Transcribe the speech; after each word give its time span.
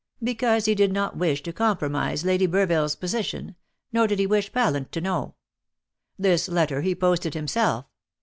"Because 0.23 0.65
he 0.65 0.73
did 0.73 0.91
not 0.91 1.15
wish 1.17 1.43
to 1.43 1.53
compromise 1.53 2.25
Lady 2.25 2.47
Burville's 2.47 2.95
position; 2.95 3.53
nor 3.93 4.07
did 4.07 4.17
he 4.17 4.25
wish 4.25 4.51
Pallant 4.51 4.91
to 4.93 4.99
know. 4.99 5.35
This 6.17 6.49
letter 6.49 6.81
he 6.81 6.95
posted 6.95 7.35
himself. 7.35 7.85